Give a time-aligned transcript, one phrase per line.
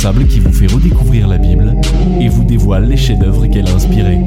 [0.00, 1.74] responsable qui vous fait redécouvrir la Bible
[2.22, 4.18] et vous dévoile les chefs-d'œuvre qu'elle a inspirés.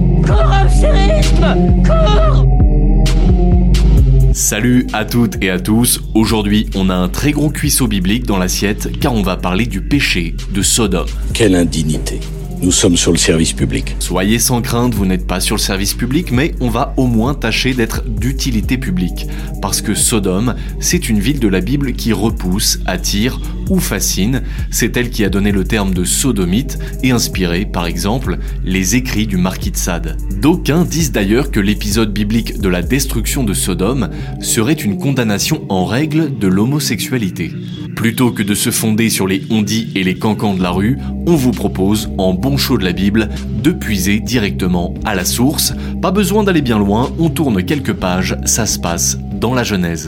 [4.34, 6.00] Salut à toutes et à tous.
[6.14, 9.82] Aujourd'hui, on a un très gros cuisseau biblique dans l'assiette car on va parler du
[9.82, 11.08] péché de Sodome.
[11.34, 12.20] Quelle indignité.
[12.64, 13.94] Nous sommes sur le service public.
[14.00, 17.34] Soyez sans crainte, vous n'êtes pas sur le service public, mais on va au moins
[17.34, 19.28] tâcher d'être d'utilité publique.
[19.62, 24.44] Parce que Sodome, c'est une ville de la Bible qui repousse, attire ou fascine.
[24.72, 29.28] C'est elle qui a donné le terme de sodomite et inspiré, par exemple, les écrits
[29.28, 30.16] du marquis de Sade.
[30.40, 34.10] D'aucuns disent d'ailleurs que l'épisode biblique de la destruction de Sodome
[34.40, 37.52] serait une condamnation en règle de l'homosexualité.
[37.96, 41.36] Plutôt que de se fonder sur les ondits et les cancans de la rue, on
[41.36, 43.30] vous propose, en bon chaud de la Bible,
[43.62, 45.74] de puiser directement à la source.
[46.02, 50.08] Pas besoin d'aller bien loin, on tourne quelques pages, ça se passe dans la Genèse.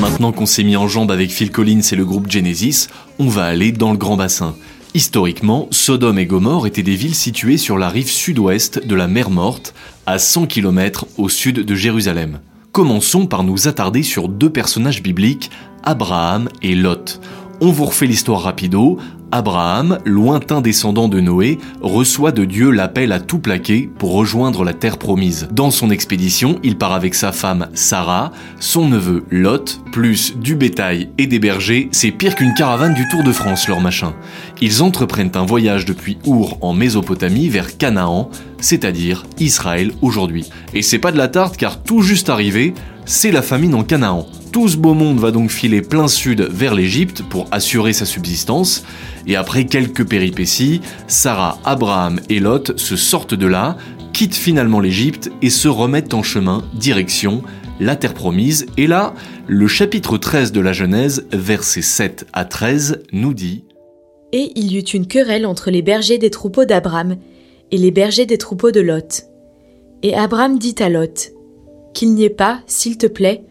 [0.00, 3.44] Maintenant qu'on s'est mis en jambe avec Phil Collins et le groupe Genesis, on va
[3.44, 4.54] aller dans le Grand Bassin.
[4.94, 9.30] Historiquement, Sodome et Gomorre étaient des villes situées sur la rive sud-ouest de la mer
[9.30, 9.74] Morte,
[10.06, 12.40] à 100 km au sud de Jérusalem.
[12.72, 15.50] Commençons par nous attarder sur deux personnages bibliques,
[15.84, 17.20] Abraham et Lot.
[17.60, 18.98] On vous refait l'histoire rapido.
[19.32, 24.74] Abraham, lointain descendant de Noé, reçoit de Dieu l'appel à tout plaquer pour rejoindre la
[24.74, 25.48] terre promise.
[25.50, 31.10] Dans son expédition, il part avec sa femme Sarah, son neveu Lot, plus du bétail
[31.18, 34.14] et des bergers, c'est pire qu'une caravane du Tour de France leur machin.
[34.60, 40.48] Ils entreprennent un voyage depuis Our en Mésopotamie vers Canaan, c'est-à-dire Israël aujourd'hui.
[40.74, 42.72] Et c'est pas de la tarte car tout juste arrivé,
[43.08, 44.26] c'est la famine en Canaan.
[44.52, 48.84] Tout ce beau monde va donc filer plein sud vers l'Égypte pour assurer sa subsistance,
[49.26, 53.78] et après quelques péripéties, Sarah, Abraham et Lot se sortent de là,
[54.12, 57.42] quittent finalement l'Égypte et se remettent en chemin direction
[57.80, 58.66] la terre promise.
[58.76, 59.14] Et là,
[59.46, 63.64] le chapitre 13 de la Genèse, versets 7 à 13, nous dit
[64.32, 67.16] Et il y eut une querelle entre les bergers des troupeaux d'Abraham
[67.70, 69.24] et les bergers des troupeaux de Lot.
[70.02, 71.37] Et Abraham dit à Lot
[71.94, 73.44] Qu'il n'y ait pas, s'il te plaît,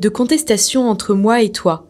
[0.00, 1.86] de contestation entre moi et toi,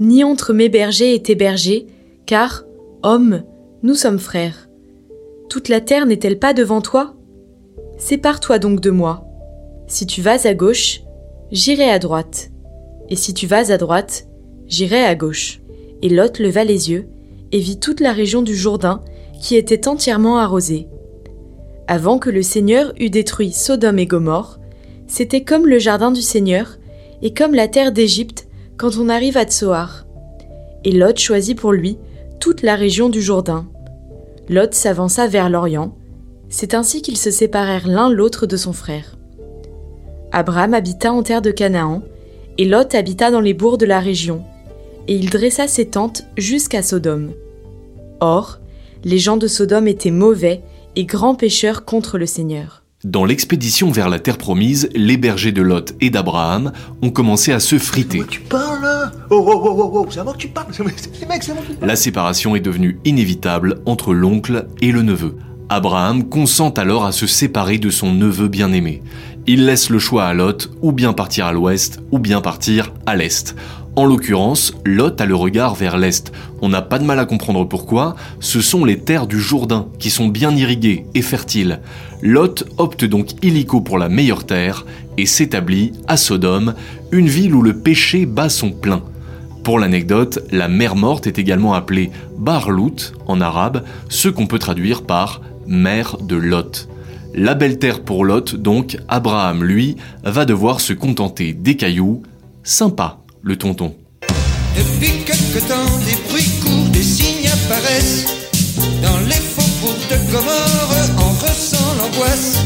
[0.00, 1.86] ni entre mes bergers et tes bergers,
[2.26, 2.64] car,
[3.02, 3.42] homme,
[3.82, 4.68] nous sommes frères.
[5.48, 7.14] Toute la terre n'est-elle pas devant toi?
[7.98, 9.24] Sépare-toi donc de moi.
[9.86, 11.02] Si tu vas à gauche,
[11.52, 12.50] j'irai à droite,
[13.10, 14.26] et si tu vas à droite,
[14.66, 15.60] j'irai à gauche.
[16.02, 17.08] Et Lot leva les yeux
[17.52, 19.02] et vit toute la région du Jourdain
[19.40, 20.88] qui était entièrement arrosée.
[21.86, 24.58] Avant que le Seigneur eût détruit Sodome et Gomorre,
[25.06, 26.78] c'était comme le jardin du Seigneur
[27.22, 30.06] et comme la terre d'Égypte quand on arrive à Tsoar.
[30.84, 31.98] Et Lot choisit pour lui
[32.40, 33.66] toute la région du Jourdain.
[34.48, 35.96] Lot s'avança vers l'Orient.
[36.48, 39.16] C'est ainsi qu'ils se séparèrent l'un l'autre de son frère.
[40.32, 42.02] Abraham habita en terre de Canaan,
[42.58, 44.44] et Lot habita dans les bourgs de la région,
[45.08, 47.32] et il dressa ses tentes jusqu'à Sodome.
[48.20, 48.58] Or,
[49.04, 50.62] les gens de Sodome étaient mauvais
[50.96, 52.83] et grands pécheurs contre le Seigneur.
[53.04, 56.72] Dans l'expédition vers la terre promise, les bergers de Lot et d'Abraham
[57.02, 58.22] ont commencé à se friter.
[61.82, 65.36] La séparation est devenue inévitable entre l'oncle et le neveu.
[65.68, 69.02] Abraham consent alors à se séparer de son neveu bien-aimé.
[69.46, 73.14] Il laisse le choix à Lot, ou bien partir à l'ouest, ou bien partir à
[73.14, 73.54] l'est.
[73.94, 76.32] En l'occurrence, Lot a le regard vers l'est.
[76.62, 80.08] On n'a pas de mal à comprendre pourquoi, ce sont les terres du Jourdain qui
[80.08, 81.80] sont bien irriguées et fertiles.
[82.22, 84.86] Lot opte donc illico pour la meilleure terre
[85.18, 86.74] et s'établit à Sodome,
[87.12, 89.02] une ville où le péché bat son plein.
[89.62, 95.02] Pour l'anecdote, la mer morte est également appelée Barlout en arabe, ce qu'on peut traduire
[95.02, 96.88] par mer de Lot.
[97.36, 102.22] La belle terre pour Lot, donc, Abraham, lui, va devoir se contenter des cailloux.
[102.62, 103.96] Sympa le tonton.
[104.76, 108.26] Depuis quelque temps, des bruits courts, des signes apparaissent.
[109.02, 112.58] Dans les faubourgs de Gomorre, on ressent l'angoisse.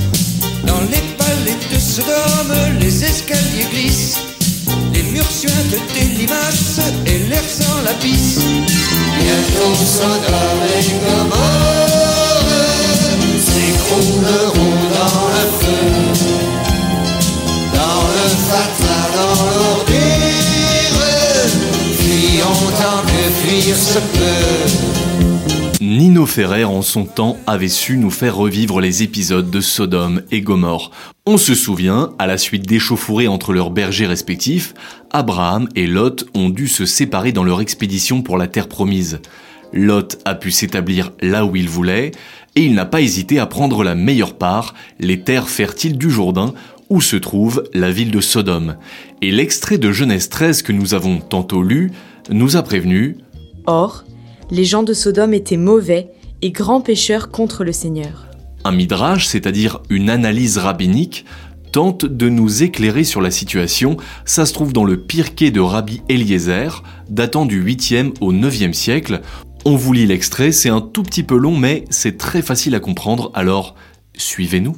[0.66, 4.18] Dans les palais de Sodome, les escaliers glissent.
[4.92, 8.40] Les murs suintent des limaces et l'air sans la pisse.
[9.18, 11.87] Bientôt Sodome et Gomorre
[13.60, 15.82] dans le feu.
[17.74, 19.98] Dans le fatal, dans l'ordure.
[25.80, 30.40] Nino Ferrer, en son temps, avait su nous faire revivre les épisodes de Sodome et
[30.40, 30.90] Gomorre.
[31.26, 34.74] On se souvient, à la suite d'échauffourées entre leurs bergers respectifs,
[35.12, 39.20] Abraham et Lot ont dû se séparer dans leur expédition pour la terre promise.
[39.72, 42.12] Lot a pu s'établir là où il voulait,
[42.58, 46.54] et il n'a pas hésité à prendre la meilleure part, les terres fertiles du Jourdain,
[46.90, 48.78] où se trouve la ville de Sodome.
[49.22, 51.92] Et l'extrait de Genèse 13 que nous avons tantôt lu
[52.30, 53.18] nous a prévenu
[53.66, 54.02] Or,
[54.50, 56.08] les gens de Sodome étaient mauvais
[56.42, 58.26] et grands pécheurs contre le Seigneur.
[58.64, 61.26] Un midrash, c'est-à-dire une analyse rabbinique,
[61.70, 63.98] tente de nous éclairer sur la situation.
[64.24, 69.20] Ça se trouve dans le Pirkei de Rabbi Eliezer, datant du 8e au 9e siècle.
[69.64, 72.80] On vous lit l'extrait, c'est un tout petit peu long, mais c'est très facile à
[72.80, 73.74] comprendre, alors
[74.16, 74.76] suivez-nous.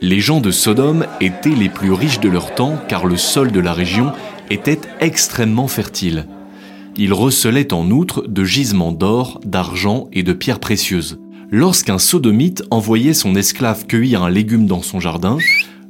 [0.00, 3.60] Les gens de Sodome étaient les plus riches de leur temps car le sol de
[3.60, 4.12] la région
[4.50, 6.26] était extrêmement fertile.
[6.96, 11.18] Il recelait en outre de gisements d'or, d'argent et de pierres précieuses.
[11.50, 15.38] Lorsqu'un sodomite envoyait son esclave cueillir un légume dans son jardin,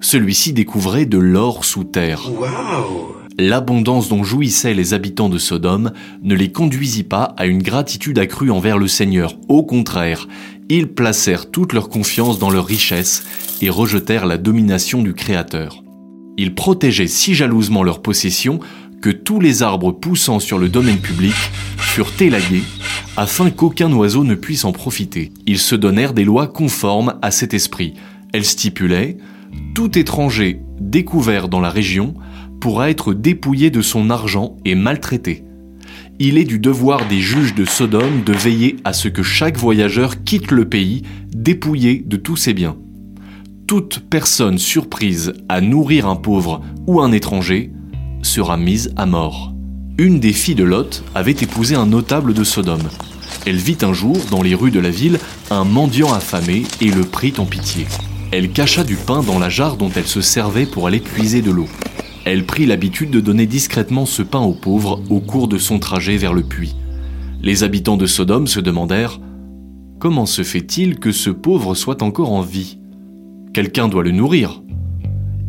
[0.00, 2.30] celui-ci découvrait de l'or sous terre.
[3.36, 5.92] L'abondance dont jouissaient les habitants de Sodome
[6.22, 9.34] ne les conduisit pas à une gratitude accrue envers le Seigneur.
[9.48, 10.28] Au contraire,
[10.68, 13.24] ils placèrent toute leur confiance dans leur richesse
[13.60, 15.82] et rejetèrent la domination du Créateur.
[16.36, 18.60] Ils protégeaient si jalousement leurs possessions
[19.02, 21.34] que tous les arbres poussant sur le domaine public
[21.76, 22.62] furent élagués
[23.16, 25.32] afin qu'aucun oiseau ne puisse en profiter.
[25.46, 27.94] Ils se donnèrent des lois conformes à cet esprit.
[28.32, 29.18] Elles stipulaient
[29.74, 32.14] tout étranger découvert dans la région
[32.64, 35.44] pourra être dépouillé de son argent et maltraité.
[36.18, 40.24] Il est du devoir des juges de Sodome de veiller à ce que chaque voyageur
[40.24, 41.02] quitte le pays
[41.36, 42.78] dépouillé de tous ses biens.
[43.66, 47.70] Toute personne surprise à nourrir un pauvre ou un étranger
[48.22, 49.52] sera mise à mort.
[49.98, 52.88] Une des filles de Lot avait épousé un notable de Sodome.
[53.44, 55.18] Elle vit un jour, dans les rues de la ville,
[55.50, 57.84] un mendiant affamé et le prit en pitié.
[58.32, 61.50] Elle cacha du pain dans la jarre dont elle se servait pour aller puiser de
[61.50, 61.68] l'eau.
[62.24, 66.16] Elle prit l'habitude de donner discrètement ce pain aux pauvres au cours de son trajet
[66.16, 66.74] vers le puits.
[67.42, 69.20] Les habitants de Sodome se demandèrent
[69.98, 72.78] Comment se fait-il que ce pauvre soit encore en vie?
[73.52, 74.62] Quelqu'un doit le nourrir.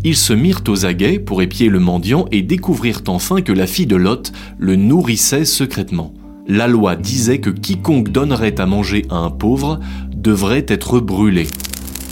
[0.03, 3.87] Ils se mirent aux aguets pour épier le mendiant et découvrirent enfin que la fille
[3.87, 6.13] de Lot le nourrissait secrètement.
[6.47, 9.79] La loi disait que quiconque donnerait à manger à un pauvre
[10.15, 11.47] devrait être brûlé.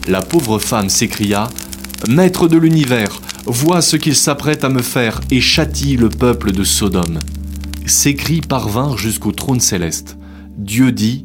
[0.08, 1.50] La pauvre femme s'écria
[2.10, 6.66] Maître de l'univers, vois ce qu'il s'apprête à me faire et châtie le peuple de
[6.66, 7.20] Sodome.
[7.86, 10.18] Ces cris parvinrent jusqu'au trône céleste.
[10.58, 11.24] Dieu dit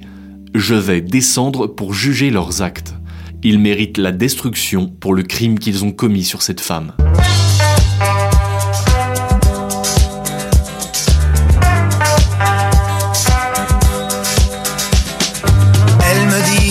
[0.55, 2.95] Je vais descendre pour juger leurs actes.
[3.43, 6.93] Ils méritent la destruction pour le crime qu'ils ont commis sur cette femme.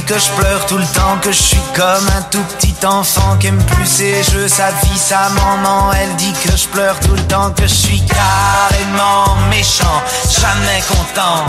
[0.08, 3.48] Que je pleure tout le temps, que je suis comme un tout petit enfant qui
[3.48, 5.92] aime plus ses jeux, sa vie, sa maman.
[5.92, 11.46] Elle dit que je pleure tout le temps, que je suis carrément méchant, jamais content.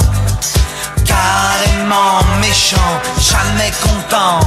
[1.07, 2.77] Carrément méchant,
[3.21, 4.41] jamais content.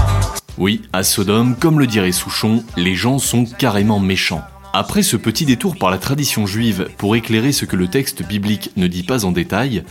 [0.57, 4.43] Oui, à Sodome, comme le dirait Souchon, les gens sont carrément méchants.
[4.73, 8.71] Après ce petit détour par la tradition juive pour éclairer ce que le texte biblique
[8.75, 9.83] ne dit pas en détail,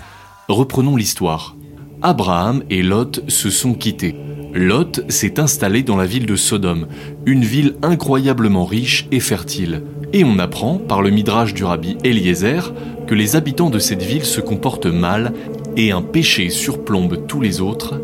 [0.48, 1.54] reprenons l'histoire.
[2.02, 4.16] Abraham et Lot se sont quittés.
[4.54, 6.86] Lot s'est installé dans la ville de Sodome,
[7.26, 9.82] une ville incroyablement riche et fertile.
[10.14, 12.72] Et on apprend, par le midrash du rabbi Eliezer,
[13.06, 15.34] que les habitants de cette ville se comportent mal
[15.76, 18.00] et un péché surplombe tous les autres,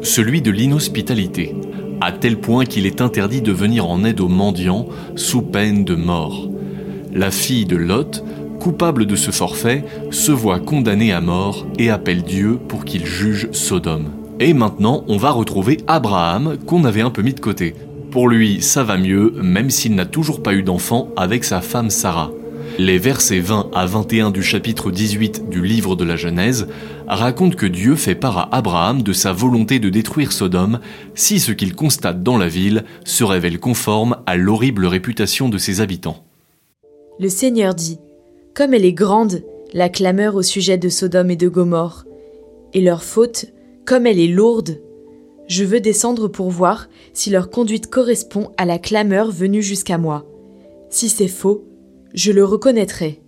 [0.00, 1.54] celui de l'inhospitalité,
[2.00, 5.94] à tel point qu'il est interdit de venir en aide aux mendiants sous peine de
[5.94, 6.48] mort.
[7.12, 8.24] La fille de Lot,
[8.64, 13.50] coupable de ce forfait, se voit condamnée à mort et appelle Dieu pour qu'il juge
[13.52, 14.08] Sodome.
[14.40, 17.74] Et maintenant, on va retrouver Abraham qu'on avait un peu mis de côté.
[18.10, 21.90] Pour lui, ça va mieux, même s'il n'a toujours pas eu d'enfant avec sa femme
[21.90, 22.30] Sarah.
[22.78, 26.66] Les versets 20 à 21 du chapitre 18 du livre de la Genèse
[27.06, 30.80] racontent que Dieu fait part à Abraham de sa volonté de détruire Sodome
[31.14, 35.82] si ce qu'il constate dans la ville se révèle conforme à l'horrible réputation de ses
[35.82, 36.24] habitants.
[37.20, 37.98] Le Seigneur dit
[38.54, 39.42] Comme elle est grande,
[39.72, 42.04] la clameur au sujet de Sodome et de Gomorre,
[42.72, 43.46] et leur faute,
[43.84, 44.80] comme elle est lourde,
[45.48, 50.24] je veux descendre pour voir si leur conduite correspond à la clameur venue jusqu'à moi.
[50.88, 51.64] Si c'est faux,
[52.14, 53.20] je le reconnaîtrai.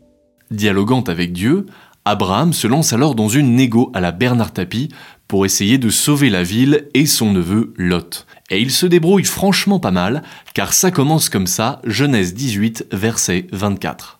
[0.52, 1.66] Dialoguant avec Dieu,
[2.04, 4.90] Abraham se lance alors dans une négo à la Bernard Tapie
[5.26, 8.26] pour essayer de sauver la ville et son neveu Lot.
[8.48, 10.22] Et il se débrouille franchement pas mal,
[10.54, 14.15] car ça commence comme ça, Genèse 18, verset 24.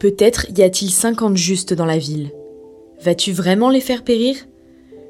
[0.00, 2.32] Peut-être y a-t-il cinquante justes dans la ville.
[3.04, 4.34] Vas-tu vraiment les faire périr?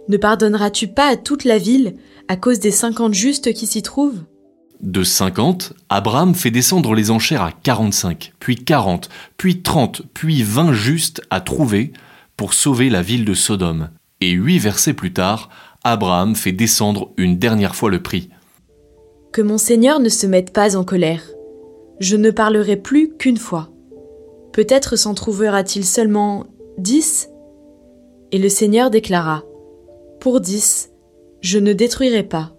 [0.08, 1.94] Ne pardonneras-tu pas à toute la ville
[2.26, 4.24] à cause des cinquante justes qui s'y trouvent?
[4.80, 10.72] De 50, Abraham fait descendre les enchères à 45, puis 40, puis 30, puis 20
[10.72, 11.92] justes à trouver
[12.36, 13.90] pour sauver la ville de Sodome.
[14.20, 15.50] Et huit versets plus tard,
[15.84, 18.28] Abraham fait descendre une dernière fois le prix.
[19.32, 21.22] Que mon Seigneur ne se mette pas en colère.
[22.00, 23.70] Je ne parlerai plus qu'une fois.
[24.52, 26.46] Peut-être s'en trouvera-t-il seulement
[26.78, 27.28] dix?
[28.32, 29.42] Et le Seigneur déclara
[30.20, 30.90] Pour dix,
[31.40, 32.52] je ne détruirai pas.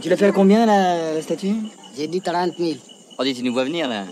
[0.00, 1.54] Tu l'as fait à combien la, la statue?
[1.96, 2.72] J'ai dit 30 000.
[3.18, 4.04] Oh, dis, tu nous vois venir là.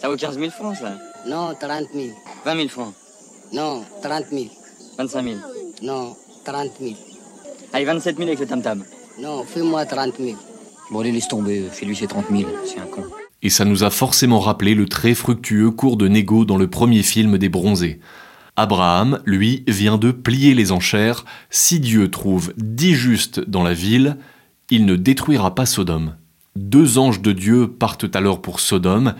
[0.00, 0.96] Ça vaut 15 000 francs ça.
[1.28, 2.08] Non, 30 000.
[2.44, 2.92] 20 000 francs.
[3.52, 4.44] Non, 30 000.
[4.98, 5.36] 25 000.
[5.82, 6.94] Non, 30 000.
[7.72, 8.84] Allez, 27 000 avec le tam-tam.
[9.20, 10.36] Non, fais-moi 30 000.
[10.90, 11.68] Bon, allez, laisse tomber.
[11.70, 12.50] Fais-lui ses 30 000.
[12.64, 13.04] C'est un con.
[13.42, 17.02] Et ça nous a forcément rappelé le très fructueux cours de négo dans le premier
[17.02, 18.00] film des bronzés.
[18.56, 21.24] Abraham, lui, vient de plier les enchères.
[21.50, 24.18] Si Dieu trouve dix justes dans la ville,
[24.70, 26.16] il ne détruira pas Sodome.
[26.54, 29.14] Deux anges de Dieu partent alors pour Sodome,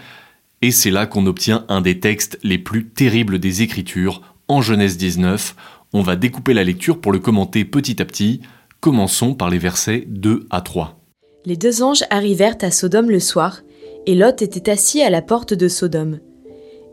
[0.61, 4.99] et c'est là qu'on obtient un des textes les plus terribles des Écritures, en Genèse
[4.99, 5.57] 19.
[5.93, 8.43] On va découper la lecture pour le commenter petit à petit.
[8.81, 10.99] Commençons par les versets 2 à 3.
[11.45, 13.62] Les deux anges arrivèrent à Sodome le soir,
[14.07, 16.21] et Lot était assis à la porte de Sodome.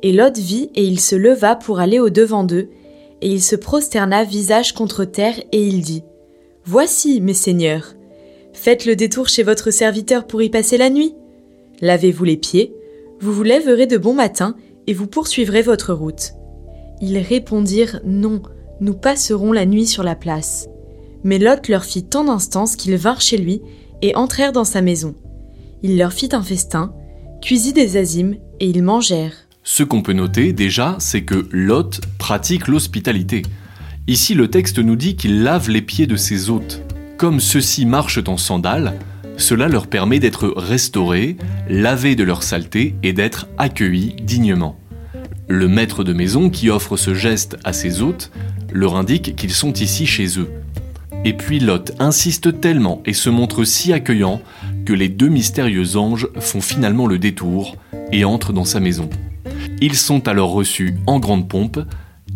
[0.04, 2.70] Et Lot vit, et il se leva pour aller au devant d'eux,
[3.22, 6.04] et il se prosterna visage contre terre, et il dit
[6.66, 7.96] Voici, mes seigneurs,
[8.54, 11.16] faites le détour chez votre serviteur pour y passer la nuit.
[11.82, 12.74] Lavez-vous les pieds,
[13.20, 14.56] vous vous lèverez de bon matin,
[14.88, 16.34] et vous poursuivrez votre route.
[17.01, 18.42] Ils répondirent Non,
[18.82, 20.68] nous passerons la nuit sur la place.
[21.24, 23.62] Mais Lot leur fit tant d'instances qu'ils vinrent chez lui
[24.01, 25.16] et entrèrent dans sa maison.
[25.84, 26.94] Il leur fit un festin,
[27.41, 29.48] cuisit des azimes, et ils mangèrent.
[29.63, 33.43] Ce qu'on peut noter déjà, c'est que Lot pratique l'hospitalité.
[34.08, 36.81] Ici, le texte nous dit qu'il lave les pieds de ses hôtes.
[37.17, 38.93] Comme ceux-ci marchent en sandales,
[39.38, 41.38] cela leur permet d'être restaurés,
[41.69, 44.77] lavés de leur saleté et d'être accueillis dignement.
[45.48, 48.31] Le maître de maison qui offre ce geste à ses hôtes
[48.72, 50.50] leur indique qu'ils sont ici chez eux.
[51.25, 54.41] Et puis Lot insiste tellement et se montre si accueillant
[54.93, 57.75] les deux mystérieux anges font finalement le détour
[58.12, 59.10] et entrent dans sa maison.
[59.81, 61.79] Ils sont alors reçus en grande pompe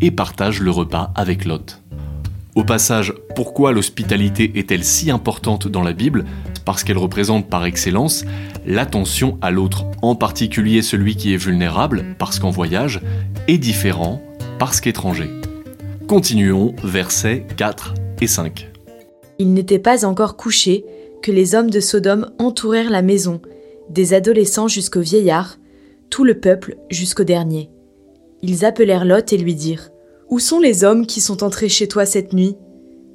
[0.02, 1.82] et partagent le repas avec Lot.
[2.56, 6.26] Au passage, pourquoi l'hospitalité est-elle si importante dans la Bible?
[6.66, 8.26] Parce qu'elle représente par excellence
[8.66, 13.02] l'attention à l'autre, en particulier celui qui est vulnérable, parce qu'en voyage,
[13.48, 14.22] et différent,
[14.60, 15.30] parce qu'étranger.
[16.08, 18.70] Continuons, versets 4 et 5.
[19.40, 20.86] Il n'était pas encore couché
[21.24, 23.42] que les hommes de Sodome entourèrent la maison,
[23.90, 25.58] des adolescents jusqu'aux vieillards,
[26.10, 27.72] tout le peuple jusqu'au dernier.
[28.44, 29.90] Ils appelèrent Lot et lui dirent
[30.30, 32.56] Où sont les hommes qui sont entrés chez toi cette nuit?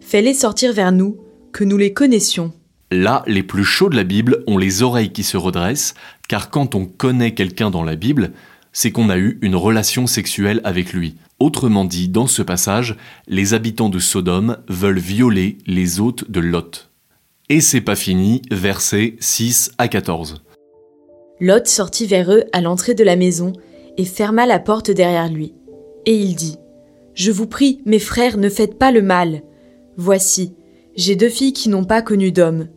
[0.01, 1.19] Fais-les sortir vers nous,
[1.53, 2.53] que nous les connaissions.
[2.91, 5.93] Là, les plus chauds de la Bible ont les oreilles qui se redressent,
[6.29, 8.33] car quand on connaît quelqu'un dans la Bible,
[8.73, 11.17] c'est qu'on a eu une relation sexuelle avec lui.
[11.41, 12.97] Autrement dit, dans ce passage,
[13.27, 16.88] les habitants de Sodome veulent violer les hôtes de Lot.
[17.51, 20.43] Et c'est pas fini, versets 6 à 14.
[21.41, 23.55] Lot sortit vers eux à l'entrée de la maison
[23.97, 25.55] et ferma la porte derrière lui.
[26.05, 26.59] Et il dit
[27.15, 29.45] Je vous prie, mes frères, ne faites pas le mal.
[29.97, 30.57] Voici,
[30.95, 32.69] j'ai deux filles qui n'ont pas connu d'homme.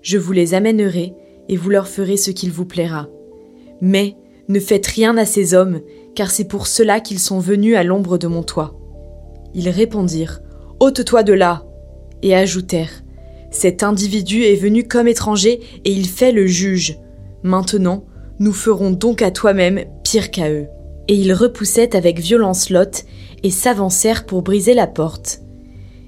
[0.00, 1.12] Je vous les amènerai
[1.50, 3.08] et vous leur ferez ce qu'il vous plaira.
[3.82, 4.16] Mais
[4.48, 5.82] ne faites rien à ces hommes,
[6.14, 8.80] car c'est pour cela qu'ils sont venus à l'ombre de mon toit.
[9.52, 10.40] Ils répondirent
[10.80, 11.66] Ôte-toi de là
[12.22, 13.03] et ajoutèrent
[13.54, 16.98] Cet individu est venu comme étranger et il fait le juge.
[17.44, 18.04] Maintenant,
[18.40, 20.66] nous ferons donc à toi-même pire qu'à eux.
[21.06, 23.04] Et ils repoussaient avec violence Lot
[23.44, 25.40] et s'avancèrent pour briser la porte.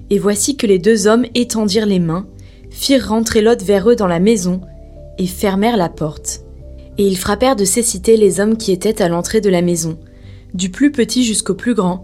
[0.09, 2.27] Et voici que les deux hommes étendirent les mains,
[2.69, 4.59] firent rentrer Lot vers eux dans la maison
[5.17, 6.41] et fermèrent la porte.
[6.97, 9.97] Et ils frappèrent de cécité les hommes qui étaient à l'entrée de la maison,
[10.53, 12.01] du plus petit jusqu'au plus grand,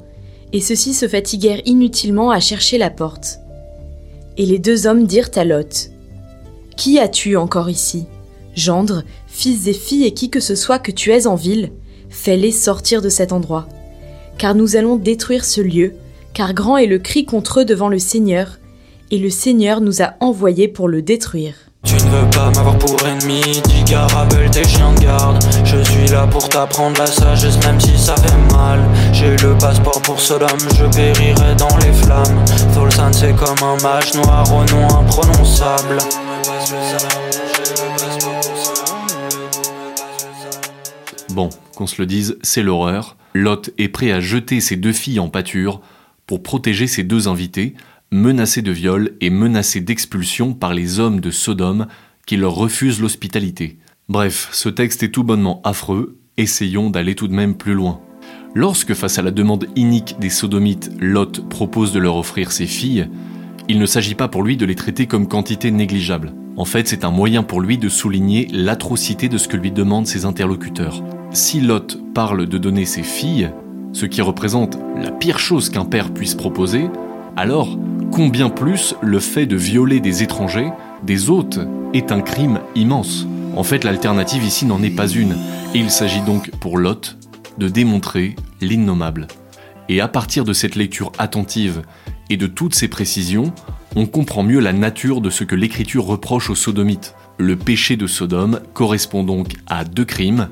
[0.54, 3.40] et ceux-ci se fatiguèrent inutilement à chercher la porte.
[4.38, 5.92] Et les deux hommes dirent à Lot
[6.76, 8.06] Qui as-tu encore ici?
[8.56, 11.72] Gendre, fils et filles et qui que ce soit que tu aies en ville,
[12.10, 13.68] fais-les sortir de cet endroit.
[14.38, 15.94] Car nous allons détruire ce lieu,
[16.34, 18.60] car grand est le cri contre eux devant le Seigneur,
[19.12, 21.63] et le Seigneur nous a envoyés pour le détruire.
[21.86, 25.44] Tu ne veux pas m'avoir pour ennemi, dis rappelle tes chiens de garde.
[25.66, 28.80] Je suis là pour t'apprendre la sagesse, même si ça fait mal.
[29.12, 32.46] J'ai le passeport pour Sodome, je périrai dans les flammes.
[32.74, 35.98] Tholsan, c'est comme un mage noir au nom imprononçable.
[41.30, 43.18] Bon, qu'on se le dise, c'est l'horreur.
[43.34, 45.82] Lot est prêt à jeter ses deux filles en pâture
[46.28, 47.74] pour protéger ses deux invités,
[48.14, 51.88] menacés de viol et menacés d'expulsion par les hommes de Sodome
[52.28, 53.80] qui leur refusent l'hospitalité.
[54.08, 58.02] Bref, ce texte est tout bonnement affreux, essayons d'aller tout de même plus loin.
[58.54, 63.10] Lorsque, face à la demande inique des sodomites, Lot propose de leur offrir ses filles,
[63.68, 66.34] il ne s'agit pas pour lui de les traiter comme quantité négligeable.
[66.56, 70.06] En fait, c'est un moyen pour lui de souligner l'atrocité de ce que lui demandent
[70.06, 71.04] ses interlocuteurs.
[71.32, 73.50] Si Lot parle de donner ses filles,
[73.92, 76.90] ce qui représente la pire chose qu'un père puisse proposer,
[77.36, 77.76] alors
[78.14, 81.60] combien plus le fait de violer des étrangers, des hôtes,
[81.96, 83.26] est un crime immense.
[83.56, 85.36] En fait, l'alternative ici n'en est pas une,
[85.74, 87.18] il s'agit donc pour Lot
[87.58, 89.28] de démontrer l'innommable.
[89.90, 91.82] Et à partir de cette lecture attentive
[92.30, 93.52] et de toutes ces précisions,
[93.96, 97.16] on comprend mieux la nature de ce que l'Écriture reproche aux sodomites.
[97.40, 100.50] Le péché de Sodome correspond donc à deux crimes.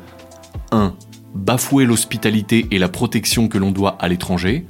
[0.72, 0.96] 1
[1.34, 4.66] bafouer l'hospitalité et la protection que l'on doit à l'étranger.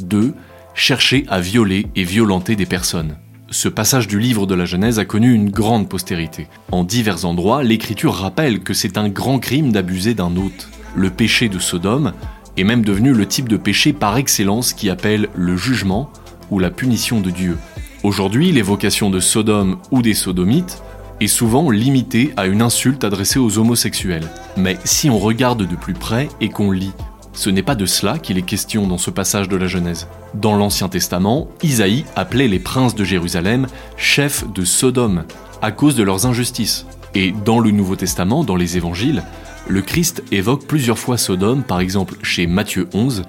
[0.00, 0.34] 2.
[0.76, 3.16] Chercher à violer et violenter des personnes.
[3.48, 6.48] Ce passage du livre de la Genèse a connu une grande postérité.
[6.72, 10.68] En divers endroits, l'Écriture rappelle que c'est un grand crime d'abuser d'un hôte.
[10.96, 12.12] Le péché de Sodome
[12.56, 16.10] est même devenu le type de péché par excellence qui appelle le jugement
[16.50, 17.56] ou la punition de Dieu.
[18.02, 20.82] Aujourd'hui, l'évocation de Sodome ou des sodomites
[21.20, 24.28] est souvent limité à une insulte adressée aux homosexuels.
[24.56, 26.92] Mais si on regarde de plus près et qu'on lit,
[27.34, 30.06] ce n'est pas de cela qu'il est question dans ce passage de la Genèse.
[30.34, 35.24] Dans l'Ancien Testament, Isaïe appelait les princes de Jérusalem chefs de Sodome
[35.60, 36.86] à cause de leurs injustices.
[37.14, 39.22] Et dans le Nouveau Testament, dans les évangiles,
[39.68, 43.22] le Christ évoque plusieurs fois Sodome, par exemple chez Matthieu 11,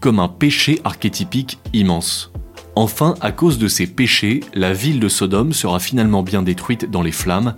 [0.00, 2.32] comme un péché archétypique immense.
[2.76, 7.02] Enfin, à cause de ces péchés, la ville de Sodome sera finalement bien détruite dans
[7.02, 7.54] les flammes,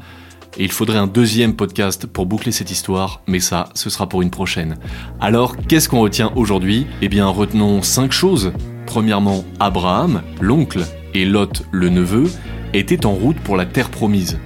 [0.64, 4.30] il faudrait un deuxième podcast pour boucler cette histoire, mais ça, ce sera pour une
[4.30, 4.76] prochaine.
[5.20, 6.86] Alors, qu'est-ce qu'on retient aujourd'hui?
[7.02, 8.52] Eh bien, retenons cinq choses.
[8.86, 10.84] Premièrement, Abraham, l'oncle,
[11.14, 12.30] et Lot, le neveu,
[12.72, 14.38] étaient en route pour la terre promise.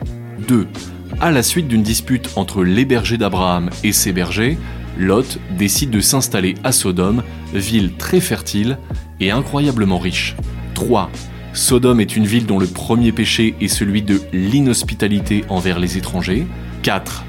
[0.49, 0.67] 2.
[1.21, 4.59] À la suite d'une dispute entre les bergers d'Abraham et ses bergers,
[4.99, 8.79] Lot décide de s'installer à Sodome, ville très fertile
[9.21, 10.37] et incroyablement riche.
[10.75, 11.11] 3.
[11.53, 16.47] Sodome est une ville dont le premier péché est celui de l'inhospitalité envers les étrangers.
[16.83, 17.25] 4.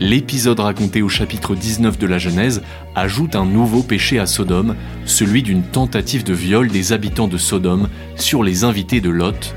[0.00, 2.62] L'épisode raconté au chapitre 19 de la Genèse
[2.94, 7.88] ajoute un nouveau péché à Sodome, celui d'une tentative de viol des habitants de Sodome
[8.16, 9.54] sur les invités de Lot,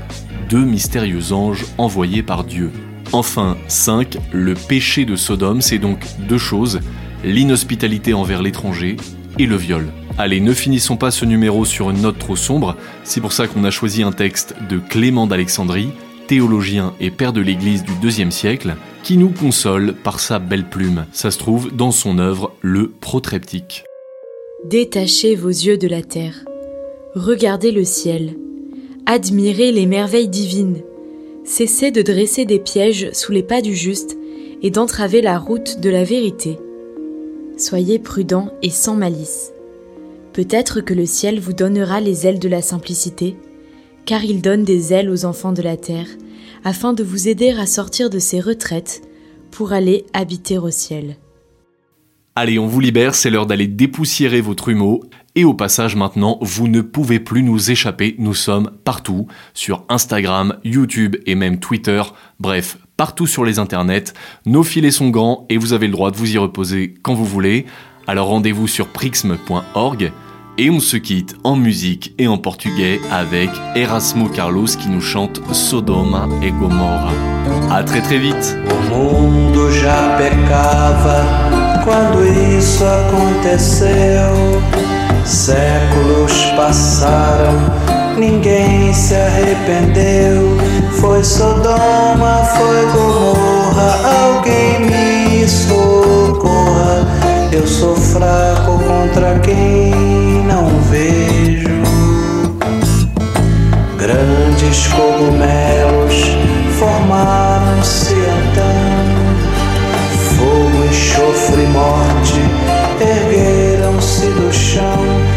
[0.48, 2.72] deux mystérieux anges envoyés par Dieu.
[3.12, 4.18] Enfin, 5.
[4.32, 6.80] Le péché de Sodome, c'est donc deux choses,
[7.24, 8.96] l'inhospitalité envers l'étranger
[9.38, 9.92] et le viol.
[10.20, 13.62] Allez, ne finissons pas ce numéro sur une note trop sombre, c'est pour ça qu'on
[13.62, 15.90] a choisi un texte de Clément d'Alexandrie,
[16.26, 21.06] théologien et père de l'Église du IIe siècle, qui nous console par sa belle plume.
[21.12, 23.84] Ça se trouve dans son œuvre Le Protreptique.
[24.64, 26.44] Détachez vos yeux de la terre,
[27.14, 28.34] regardez le ciel,
[29.06, 30.82] admirez les merveilles divines,
[31.44, 34.16] cessez de dresser des pièges sous les pas du juste
[34.62, 36.58] et d'entraver la route de la vérité.
[37.56, 39.52] Soyez prudents et sans malice.
[40.38, 43.36] Peut-être que le ciel vous donnera les ailes de la simplicité,
[44.06, 46.06] car il donne des ailes aux enfants de la terre,
[46.62, 49.02] afin de vous aider à sortir de ces retraites
[49.50, 51.16] pour aller habiter au ciel.
[52.36, 55.02] Allez, on vous libère, c'est l'heure d'aller dépoussiérer votre humeau.
[55.34, 60.60] Et au passage maintenant, vous ne pouvez plus nous échapper, nous sommes partout, sur Instagram,
[60.62, 62.00] YouTube et même Twitter,
[62.38, 64.14] bref, partout sur les internets.
[64.46, 67.24] Nos filets sont grands et vous avez le droit de vous y reposer quand vous
[67.24, 67.66] voulez.
[68.06, 70.12] Alors rendez-vous sur prixme.org.
[70.60, 75.40] Et on se quitte en musique et en portugais avec Erasmo Carlos qui nous chante
[75.52, 77.12] Sodoma e Gomorra.
[77.70, 78.56] À très très vite.
[78.68, 81.24] O mundo já pecava
[81.84, 82.26] quando
[82.58, 84.60] isso aconteceu.
[85.24, 87.54] Séculos passaram,
[88.18, 90.58] ninguém se arrependeu.
[91.00, 93.94] Foi Sodoma, foi Gomorra,
[94.24, 97.06] alguém me socorra.
[97.52, 99.87] Eu sou fraco contra quem
[104.68, 106.14] Grandes cogumelos
[106.78, 108.76] formaram-se então.
[110.36, 112.42] Fogo, enxofre e morte
[113.00, 115.27] ergueram-se do chão.